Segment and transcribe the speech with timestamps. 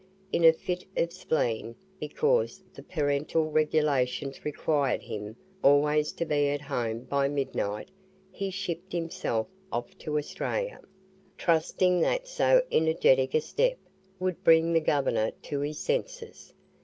[0.33, 6.61] In a fit of spleen, because the parental regulations required him always to be at
[6.61, 7.89] home by midnight,
[8.31, 10.79] he shipped himself off to Australia,
[11.37, 13.77] trusting that so energetic a step
[14.19, 16.51] "would bring the govenor to his senses."